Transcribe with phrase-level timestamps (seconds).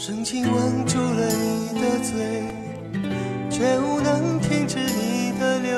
[0.00, 2.44] 深情吻住了你的嘴，
[3.50, 5.76] 却无能停止你的流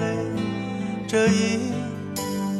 [0.00, 0.16] 泪。
[1.06, 1.70] 这一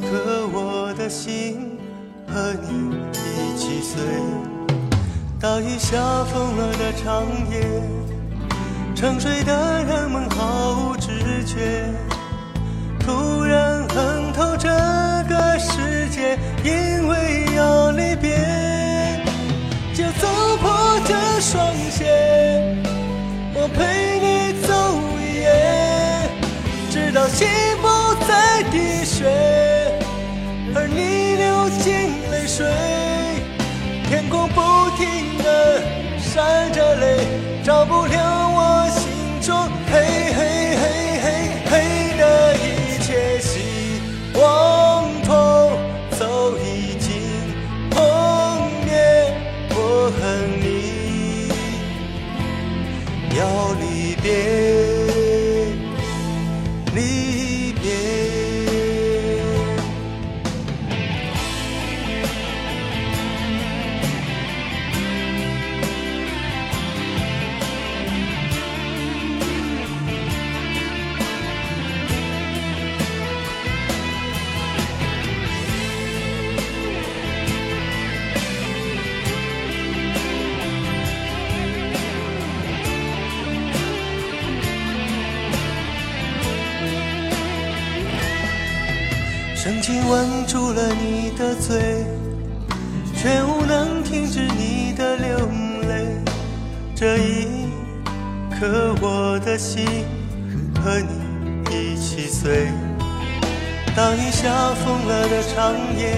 [0.02, 1.78] 刻，我的心
[2.26, 4.02] 和你一起碎。
[5.40, 7.64] 大雨下疯了的长夜，
[8.94, 11.90] 沉睡的人们毫无知觉，
[13.00, 14.68] 突然恨透这
[15.26, 18.36] 个世界，因为要离别。
[19.94, 20.28] 就走
[20.60, 20.70] 破
[21.08, 22.04] 这双鞋，
[23.54, 24.68] 我陪你走
[25.18, 25.48] 一夜，
[26.90, 27.48] 直到心
[27.80, 27.88] 不
[28.26, 29.24] 再滴血，
[30.74, 32.66] 而你流尽泪水，
[34.06, 34.60] 天空不
[34.98, 35.80] 停的
[36.18, 37.26] 闪着泪，
[37.64, 38.47] 照不亮
[89.68, 92.02] 曾经吻住了你的嘴，
[93.14, 95.36] 却无能停止你的流
[95.86, 96.06] 泪。
[96.96, 97.68] 这一
[98.58, 99.84] 刻，我的心
[100.82, 102.68] 和你一起碎。
[103.94, 106.16] 当雨下疯了的长夜，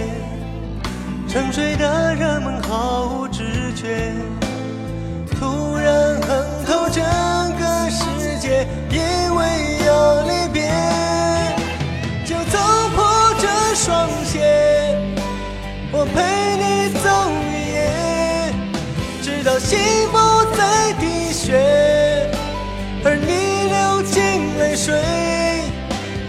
[1.26, 3.42] 沉睡的人们毫无知
[3.74, 4.12] 觉，
[19.42, 19.78] 直到心
[20.12, 20.18] 不
[20.54, 22.28] 再滴血，
[23.02, 24.92] 而你流尽泪水，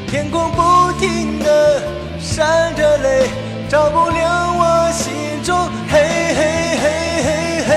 [0.08, 1.82] 天空不停的
[2.22, 3.28] 闪着泪，
[3.68, 6.42] 照不亮我心中黑黑
[6.78, 6.88] 黑
[7.26, 7.30] 黑
[7.68, 7.74] 黑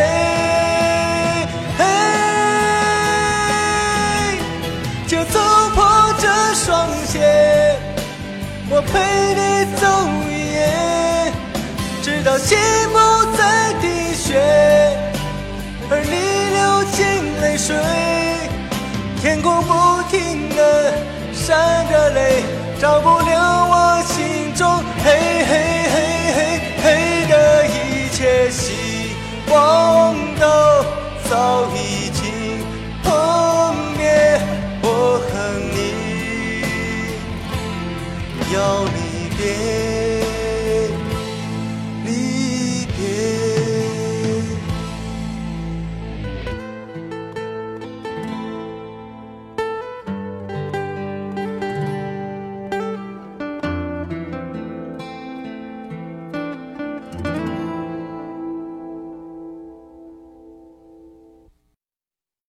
[1.79, 1.83] 黑，
[5.09, 5.41] 就走
[5.75, 7.77] 破这双鞋。
[8.71, 9.85] 我陪你走
[10.31, 10.63] 一夜，
[12.05, 12.57] 直到心
[12.93, 13.24] 不
[21.47, 22.43] 闪着泪，
[22.81, 23.24] 照不